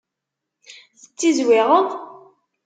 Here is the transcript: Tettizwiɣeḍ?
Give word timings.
Tettizwiɣeḍ? 1.01 1.87